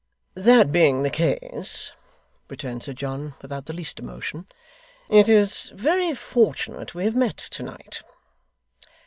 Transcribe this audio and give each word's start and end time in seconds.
'That 0.33 0.71
being 0.71 1.03
the 1.03 1.11
case,' 1.11 1.91
returned 2.49 2.81
Sir 2.81 2.91
John, 2.91 3.35
without 3.43 3.67
the 3.67 3.73
least 3.73 3.99
emotion, 3.99 4.47
'it 5.11 5.29
is 5.29 5.69
very 5.75 6.15
fortunate 6.15 6.95
we 6.95 7.05
have 7.05 7.15
met 7.15 7.37
to 7.37 7.61
night. 7.61 8.01